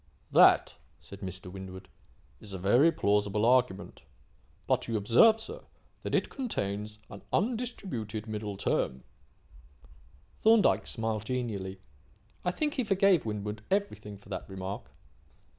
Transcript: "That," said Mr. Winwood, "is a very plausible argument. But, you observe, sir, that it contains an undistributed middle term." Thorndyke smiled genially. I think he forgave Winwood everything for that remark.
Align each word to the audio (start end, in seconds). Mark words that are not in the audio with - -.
"That," 0.31 0.77
said 0.99 1.19
Mr. 1.19 1.51
Winwood, 1.51 1.87
"is 2.39 2.53
a 2.53 2.57
very 2.57 2.91
plausible 2.91 3.45
argument. 3.45 4.03
But, 4.65 4.87
you 4.87 4.97
observe, 4.97 5.39
sir, 5.39 5.63
that 6.01 6.15
it 6.15 6.27
contains 6.31 6.97
an 7.11 7.21
undistributed 7.31 8.25
middle 8.25 8.57
term." 8.57 9.03
Thorndyke 10.39 10.87
smiled 10.87 11.25
genially. 11.25 11.81
I 12.43 12.49
think 12.49 12.73
he 12.73 12.83
forgave 12.83 13.27
Winwood 13.27 13.61
everything 13.69 14.17
for 14.17 14.29
that 14.29 14.49
remark. 14.49 14.89